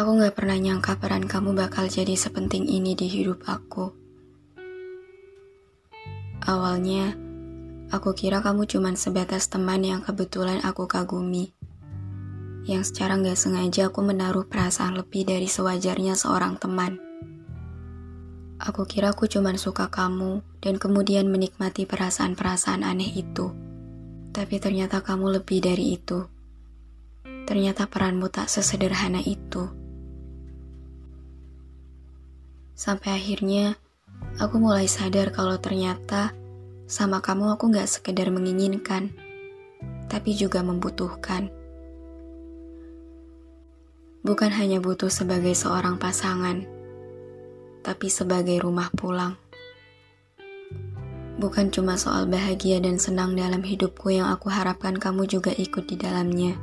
Aku 0.00 0.16
gak 0.16 0.32
pernah 0.32 0.56
nyangka 0.56 0.96
peran 0.96 1.28
kamu 1.28 1.52
bakal 1.52 1.84
jadi 1.84 2.16
sepenting 2.16 2.64
ini 2.64 2.96
di 2.96 3.04
hidup 3.04 3.44
aku. 3.44 3.92
Awalnya, 6.40 7.20
aku 7.92 8.16
kira 8.16 8.40
kamu 8.40 8.64
cuma 8.64 8.96
sebatas 8.96 9.52
teman 9.52 9.84
yang 9.84 10.00
kebetulan 10.00 10.64
aku 10.64 10.88
kagumi. 10.88 11.52
Yang 12.64 12.88
secara 12.88 13.20
gak 13.20 13.36
sengaja 13.36 13.92
aku 13.92 14.00
menaruh 14.00 14.48
perasaan 14.48 14.96
lebih 14.96 15.28
dari 15.28 15.44
sewajarnya 15.44 16.16
seorang 16.16 16.56
teman. 16.56 16.96
Aku 18.56 18.88
kira 18.88 19.12
aku 19.12 19.28
cuma 19.28 19.52
suka 19.60 19.92
kamu 19.92 20.40
dan 20.64 20.80
kemudian 20.80 21.28
menikmati 21.28 21.84
perasaan-perasaan 21.84 22.88
aneh 22.88 23.20
itu. 23.20 23.52
Tapi 24.32 24.64
ternyata 24.64 25.04
kamu 25.04 25.44
lebih 25.44 25.60
dari 25.60 25.92
itu. 25.92 26.24
Ternyata 27.44 27.84
peranmu 27.84 28.32
tak 28.32 28.48
sesederhana 28.48 29.20
itu. 29.20 29.79
Sampai 32.80 33.12
akhirnya, 33.12 33.76
aku 34.40 34.56
mulai 34.56 34.88
sadar 34.88 35.36
kalau 35.36 35.60
ternyata 35.60 36.32
sama 36.88 37.20
kamu 37.20 37.52
aku 37.52 37.68
gak 37.76 37.84
sekedar 37.84 38.32
menginginkan, 38.32 39.12
tapi 40.08 40.32
juga 40.32 40.64
membutuhkan. 40.64 41.52
Bukan 44.24 44.48
hanya 44.56 44.80
butuh 44.80 45.12
sebagai 45.12 45.52
seorang 45.52 46.00
pasangan, 46.00 46.64
tapi 47.84 48.08
sebagai 48.08 48.56
rumah 48.64 48.88
pulang. 48.96 49.36
Bukan 51.36 51.68
cuma 51.68 52.00
soal 52.00 52.32
bahagia 52.32 52.80
dan 52.80 52.96
senang 52.96 53.36
dalam 53.36 53.60
hidupku 53.60 54.08
yang 54.08 54.32
aku 54.32 54.48
harapkan 54.48 54.96
kamu 54.96 55.28
juga 55.28 55.52
ikut 55.52 55.84
di 55.84 56.00
dalamnya. 56.00 56.56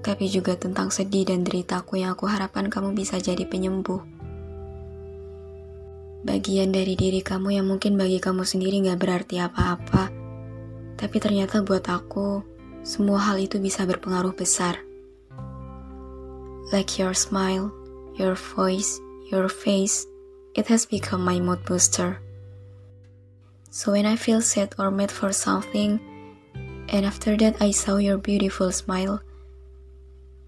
Tapi 0.00 0.32
juga 0.32 0.56
tentang 0.56 0.88
sedih 0.88 1.28
dan 1.28 1.44
deritaku 1.44 2.00
yang 2.00 2.16
aku 2.16 2.24
harapkan 2.24 2.72
kamu 2.72 2.96
bisa 2.96 3.20
jadi 3.20 3.44
penyembuh 3.44 4.16
bagian 6.26 6.74
dari 6.74 6.98
diri 6.98 7.22
kamu 7.22 7.60
yang 7.60 7.66
mungkin 7.70 7.94
bagi 7.94 8.18
kamu 8.18 8.42
sendiri 8.42 8.82
gak 8.86 8.98
berarti 8.98 9.38
apa-apa. 9.38 10.10
Tapi 10.98 11.16
ternyata 11.22 11.62
buat 11.62 11.86
aku, 11.86 12.42
semua 12.82 13.22
hal 13.22 13.38
itu 13.38 13.62
bisa 13.62 13.86
berpengaruh 13.86 14.34
besar. 14.34 14.82
Like 16.74 16.98
your 16.98 17.14
smile, 17.14 17.70
your 18.18 18.34
voice, 18.34 18.98
your 19.30 19.46
face, 19.46 20.04
it 20.58 20.66
has 20.66 20.84
become 20.84 21.22
my 21.22 21.38
mood 21.38 21.62
booster. 21.64 22.18
So 23.70 23.92
when 23.92 24.08
I 24.08 24.16
feel 24.16 24.42
sad 24.42 24.74
or 24.80 24.90
mad 24.90 25.12
for 25.12 25.30
something, 25.30 26.00
and 26.90 27.06
after 27.06 27.36
that 27.38 27.62
I 27.62 27.70
saw 27.70 28.02
your 28.02 28.18
beautiful 28.18 28.72
smile, 28.72 29.22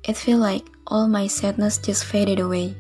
it 0.03 0.17
feel 0.17 0.43
like 0.43 0.67
all 0.89 1.07
my 1.07 1.29
sadness 1.29 1.79
just 1.79 2.05
faded 2.05 2.41
away. 2.41 2.75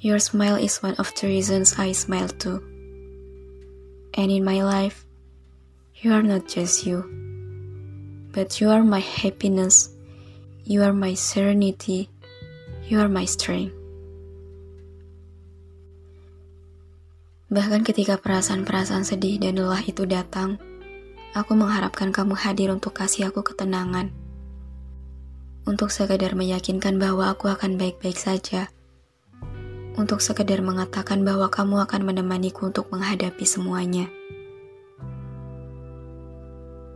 Your 0.00 0.16
smile 0.16 0.56
is 0.56 0.80
one 0.80 0.96
of 0.96 1.12
the 1.12 1.28
reasons 1.28 1.76
I 1.76 1.92
smile 1.92 2.32
too. 2.32 2.64
And 4.16 4.32
in 4.32 4.40
my 4.40 4.64
life, 4.64 5.04
you 6.00 6.16
are 6.16 6.24
not 6.24 6.48
just 6.48 6.88
you, 6.88 7.04
but 8.32 8.64
you 8.64 8.72
are 8.72 8.80
my 8.80 9.04
happiness, 9.04 9.92
you 10.64 10.80
are 10.80 10.96
my 10.96 11.12
serenity, 11.12 12.08
you 12.88 12.96
are 12.96 13.12
my 13.12 13.28
strength. 13.28 13.76
Bahkan 17.52 17.84
ketika 17.84 18.16
perasaan-perasaan 18.16 19.04
sedih 19.04 19.36
dan 19.36 19.60
lelah 19.60 19.84
itu 19.84 20.08
datang, 20.08 20.56
aku 21.36 21.52
mengharapkan 21.52 22.08
kamu 22.08 22.40
hadir 22.40 22.72
untuk 22.72 22.96
kasih 22.96 23.28
aku 23.28 23.44
ketenangan. 23.44 24.08
Untuk 25.68 25.92
sekadar 25.92 26.32
meyakinkan 26.32 26.96
bahwa 26.96 27.28
aku 27.28 27.52
akan 27.52 27.76
baik-baik 27.76 28.16
saja 28.16 28.72
untuk 29.98 30.22
sekedar 30.22 30.62
mengatakan 30.62 31.24
bahwa 31.26 31.50
kamu 31.50 31.82
akan 31.86 32.00
menemaniku 32.06 32.70
untuk 32.70 32.90
menghadapi 32.94 33.42
semuanya. 33.42 34.06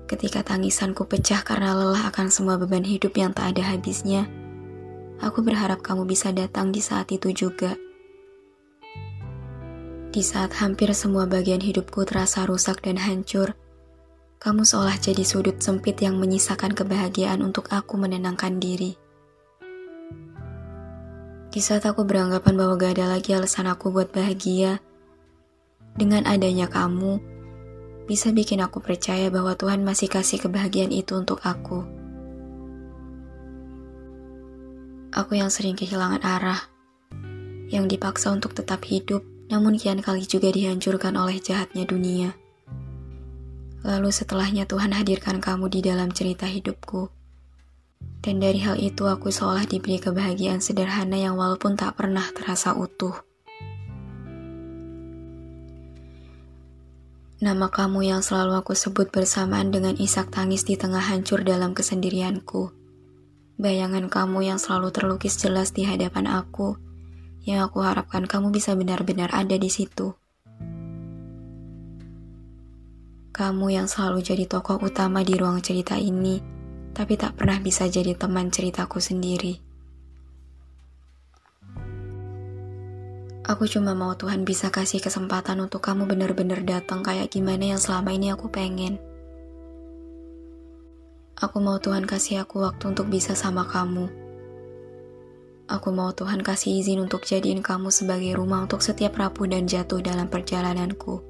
Ketika 0.04 0.44
tangisanku 0.44 1.08
pecah 1.08 1.40
karena 1.40 1.72
lelah 1.72 2.12
akan 2.12 2.28
semua 2.28 2.60
beban 2.60 2.84
hidup 2.84 3.16
yang 3.16 3.32
tak 3.32 3.56
ada 3.56 3.72
habisnya, 3.72 4.28
aku 5.18 5.40
berharap 5.40 5.80
kamu 5.80 6.04
bisa 6.04 6.30
datang 6.30 6.70
di 6.70 6.84
saat 6.84 7.08
itu 7.10 7.32
juga. 7.32 7.74
Di 10.14 10.22
saat 10.22 10.54
hampir 10.62 10.92
semua 10.94 11.26
bagian 11.26 11.58
hidupku 11.58 12.06
terasa 12.06 12.46
rusak 12.46 12.84
dan 12.86 13.00
hancur, 13.00 13.58
kamu 14.38 14.62
seolah 14.62 15.00
jadi 15.00 15.24
sudut 15.24 15.58
sempit 15.58 15.98
yang 16.04 16.20
menyisakan 16.20 16.76
kebahagiaan 16.76 17.40
untuk 17.40 17.72
aku 17.72 17.96
menenangkan 17.96 18.60
diri. 18.60 19.03
Di 21.54 21.62
saat 21.62 21.86
aku 21.86 22.02
beranggapan 22.02 22.58
bahwa 22.58 22.74
gak 22.74 22.98
ada 22.98 23.14
lagi 23.14 23.30
alasan 23.30 23.70
aku 23.70 23.94
buat 23.94 24.10
bahagia, 24.10 24.82
dengan 25.94 26.26
adanya 26.26 26.66
kamu, 26.66 27.22
bisa 28.10 28.34
bikin 28.34 28.58
aku 28.58 28.82
percaya 28.82 29.30
bahwa 29.30 29.54
Tuhan 29.54 29.86
masih 29.86 30.10
kasih 30.10 30.42
kebahagiaan 30.42 30.90
itu 30.90 31.14
untuk 31.14 31.38
aku. 31.46 31.86
Aku 35.14 35.38
yang 35.38 35.46
sering 35.46 35.78
kehilangan 35.78 36.26
arah, 36.26 36.58
yang 37.70 37.86
dipaksa 37.86 38.34
untuk 38.34 38.58
tetap 38.58 38.82
hidup, 38.82 39.22
namun 39.46 39.78
kian 39.78 40.02
kali 40.02 40.26
juga 40.26 40.50
dihancurkan 40.50 41.14
oleh 41.14 41.38
jahatnya 41.38 41.86
dunia. 41.86 42.34
Lalu 43.86 44.10
setelahnya 44.10 44.66
Tuhan 44.66 44.90
hadirkan 44.90 45.38
kamu 45.38 45.70
di 45.70 45.86
dalam 45.86 46.10
cerita 46.10 46.50
hidupku. 46.50 47.23
Dan 48.24 48.40
dari 48.40 48.60
hal 48.64 48.80
itu 48.80 49.04
aku 49.04 49.28
seolah 49.28 49.68
diberi 49.68 50.00
kebahagiaan 50.00 50.64
sederhana 50.64 51.20
yang 51.20 51.36
walaupun 51.36 51.76
tak 51.76 52.00
pernah 52.00 52.24
terasa 52.32 52.72
utuh. 52.72 53.12
Nama 57.44 57.68
kamu 57.68 58.08
yang 58.08 58.24
selalu 58.24 58.56
aku 58.56 58.72
sebut 58.72 59.12
bersamaan 59.12 59.68
dengan 59.68 59.92
isak 60.00 60.32
tangis 60.32 60.64
di 60.64 60.80
tengah 60.80 61.04
hancur 61.04 61.44
dalam 61.44 61.76
kesendirianku. 61.76 62.72
Bayangan 63.60 64.08
kamu 64.08 64.48
yang 64.48 64.56
selalu 64.56 64.88
terlukis 64.88 65.36
jelas 65.36 65.68
di 65.76 65.84
hadapan 65.84 66.24
aku, 66.24 66.80
yang 67.44 67.60
aku 67.60 67.84
harapkan 67.84 68.24
kamu 68.24 68.48
bisa 68.48 68.72
benar-benar 68.72 69.28
ada 69.36 69.60
di 69.60 69.68
situ. 69.68 70.16
Kamu 73.36 73.66
yang 73.68 73.92
selalu 73.92 74.24
jadi 74.24 74.48
tokoh 74.48 74.80
utama 74.80 75.20
di 75.20 75.36
ruang 75.36 75.60
cerita 75.60 76.00
ini, 76.00 76.40
tapi 76.94 77.18
tak 77.18 77.34
pernah 77.34 77.58
bisa 77.58 77.90
jadi 77.90 78.14
teman 78.14 78.54
ceritaku 78.54 79.02
sendiri. 79.02 79.58
Aku 83.44 83.68
cuma 83.68 83.92
mau 83.92 84.16
Tuhan 84.16 84.48
bisa 84.48 84.72
kasih 84.72 85.04
kesempatan 85.04 85.60
untuk 85.60 85.84
kamu 85.84 86.08
benar-benar 86.08 86.64
datang 86.64 87.04
kayak 87.04 87.28
gimana 87.28 87.76
yang 87.76 87.80
selama 87.82 88.16
ini 88.16 88.32
aku 88.32 88.48
pengen. 88.48 88.96
Aku 91.36 91.60
mau 91.60 91.76
Tuhan 91.76 92.08
kasih 92.08 92.46
aku 92.46 92.64
waktu 92.64 92.96
untuk 92.96 93.12
bisa 93.12 93.36
sama 93.36 93.68
kamu. 93.68 94.08
Aku 95.68 95.92
mau 95.92 96.08
Tuhan 96.16 96.40
kasih 96.40 96.80
izin 96.80 97.04
untuk 97.04 97.28
jadiin 97.28 97.60
kamu 97.60 97.92
sebagai 97.92 98.32
rumah 98.32 98.64
untuk 98.64 98.80
setiap 98.80 99.20
rapuh 99.20 99.44
dan 99.44 99.68
jatuh 99.68 100.00
dalam 100.00 100.32
perjalananku. 100.32 101.20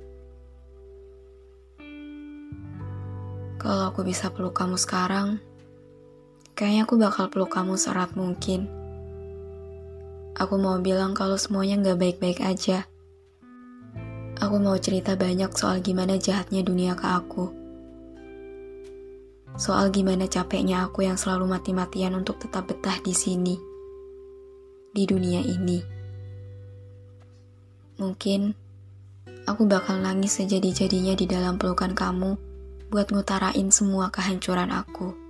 Kalau 3.59 3.91
aku 3.91 4.05
bisa 4.07 4.31
peluk 4.31 4.55
kamu 4.55 4.79
sekarang, 4.79 5.43
kayaknya 6.55 6.87
aku 6.87 6.95
bakal 6.95 7.27
peluk 7.31 7.51
kamu 7.51 7.75
serat 7.75 8.15
mungkin. 8.15 8.71
Aku 10.35 10.59
mau 10.59 10.79
bilang 10.79 11.15
kalau 11.15 11.39
semuanya 11.39 11.79
gak 11.79 11.99
baik-baik 11.99 12.43
aja. 12.43 12.87
Aku 14.39 14.59
mau 14.59 14.75
cerita 14.79 15.15
banyak 15.15 15.51
soal 15.55 15.79
gimana 15.79 16.19
jahatnya 16.19 16.63
dunia 16.67 16.99
ke 16.99 17.07
aku. 17.07 17.55
Soal 19.55 19.95
gimana 19.95 20.27
capeknya 20.27 20.91
aku 20.91 21.07
yang 21.07 21.15
selalu 21.15 21.47
mati-matian 21.47 22.19
untuk 22.19 22.43
tetap 22.43 22.67
betah 22.67 22.99
di 22.99 23.15
sini. 23.15 23.55
Di 24.91 25.07
dunia 25.07 25.39
ini. 25.39 25.79
Mungkin 28.03 28.51
aku 29.47 29.63
bakal 29.71 30.03
nangis 30.03 30.43
sejadi-jadinya 30.43 31.15
di 31.15 31.31
dalam 31.31 31.55
pelukan 31.55 31.95
kamu 31.95 32.35
buat 32.91 33.15
ngutarain 33.15 33.71
semua 33.71 34.11
kehancuran 34.11 34.75
aku. 34.75 35.24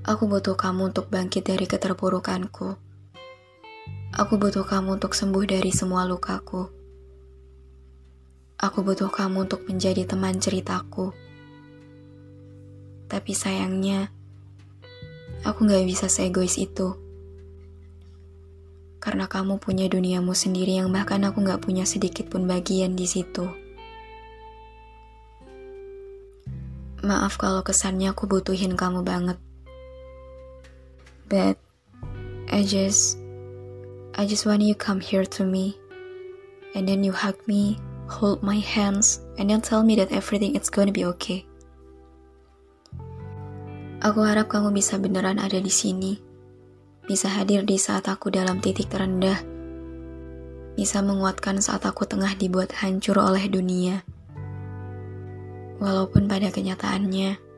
Aku 0.00 0.24
butuh 0.24 0.56
kamu 0.56 0.96
untuk 0.96 1.12
bangkit 1.12 1.44
dari 1.44 1.68
keterpurukanku. 1.68 2.72
Aku 4.16 4.34
butuh 4.40 4.64
kamu 4.64 4.96
untuk 4.96 5.12
sembuh 5.12 5.44
dari 5.44 5.68
semua 5.76 6.08
lukaku. 6.08 6.72
Aku 8.64 8.80
butuh 8.80 9.12
kamu 9.12 9.44
untuk 9.44 9.68
menjadi 9.68 10.08
teman 10.08 10.40
ceritaku. 10.40 11.12
Tapi 13.12 13.32
sayangnya, 13.36 14.08
aku 15.44 15.68
gak 15.68 15.84
bisa 15.84 16.08
seegois 16.08 16.56
itu. 16.56 16.96
Karena 19.04 19.28
kamu 19.28 19.60
punya 19.60 19.84
duniamu 19.84 20.32
sendiri 20.32 20.80
yang 20.80 20.88
bahkan 20.96 21.20
aku 21.28 21.44
gak 21.44 21.60
punya 21.60 21.84
sedikit 21.84 22.32
pun 22.32 22.48
bagian 22.48 22.96
di 22.96 23.04
situ. 23.04 23.44
Maaf 27.04 27.36
kalau 27.36 27.60
kesannya 27.60 28.16
aku 28.16 28.24
butuhin 28.24 28.80
kamu 28.80 29.04
banget 29.04 29.36
but 31.30 31.54
I 32.50 32.66
just 32.66 33.16
I 34.18 34.26
just 34.26 34.44
want 34.44 34.66
you 34.66 34.74
come 34.74 34.98
here 34.98 35.24
to 35.38 35.46
me 35.46 35.78
and 36.74 36.84
then 36.84 37.06
you 37.06 37.14
hug 37.14 37.38
me, 37.46 37.78
hold 38.10 38.42
my 38.42 38.58
hands 38.58 39.22
and 39.38 39.48
then 39.48 39.62
tell 39.62 39.86
me 39.86 39.94
that 40.02 40.10
everything 40.10 40.58
is 40.58 40.68
gonna 40.68 40.92
be 40.92 41.06
okay. 41.14 41.46
Aku 44.00 44.24
harap 44.26 44.50
kamu 44.50 44.74
bisa 44.74 44.98
beneran 44.98 45.38
ada 45.38 45.62
di 45.62 45.70
sini. 45.70 46.18
Bisa 47.04 47.28
hadir 47.28 47.68
di 47.68 47.76
saat 47.76 48.08
aku 48.08 48.32
dalam 48.32 48.58
titik 48.58 48.88
terendah. 48.88 49.36
Bisa 50.72 51.04
menguatkan 51.04 51.60
saat 51.60 51.84
aku 51.84 52.08
tengah 52.08 52.32
dibuat 52.32 52.72
hancur 52.80 53.20
oleh 53.20 53.44
dunia. 53.52 54.00
Walaupun 55.84 56.32
pada 56.32 56.48
kenyataannya, 56.48 57.49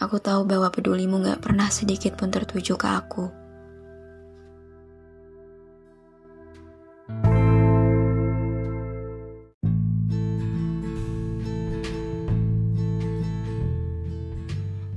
Aku 0.00 0.16
tahu 0.22 0.48
bahwa 0.48 0.72
pedulimu 0.72 1.20
gak 1.20 1.44
pernah 1.44 1.68
sedikit 1.68 2.16
pun 2.16 2.32
tertuju 2.32 2.80
ke 2.80 2.88
aku. 2.88 3.24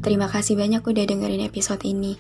Terima 0.06 0.30
kasih 0.30 0.54
banyak 0.54 0.86
udah 0.86 1.06
dengerin 1.10 1.50
episode 1.50 1.82
ini. 1.82 2.14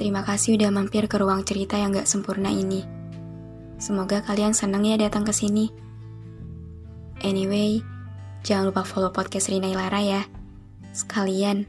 Terima 0.00 0.24
kasih 0.24 0.56
udah 0.56 0.72
mampir 0.72 1.04
ke 1.04 1.20
ruang 1.20 1.44
cerita 1.44 1.76
yang 1.76 1.92
gak 1.92 2.08
sempurna 2.08 2.48
ini. 2.48 2.80
Semoga 3.76 4.24
kalian 4.24 4.56
senang 4.56 4.88
ya 4.88 4.96
datang 4.96 5.28
ke 5.28 5.32
sini. 5.36 5.68
Anyway, 7.20 7.84
jangan 8.40 8.72
lupa 8.72 8.88
follow 8.88 9.12
podcast 9.12 9.52
Rina 9.52 9.68
Ilara 9.68 10.00
ya. 10.00 10.22
Sekalian, 10.96 11.68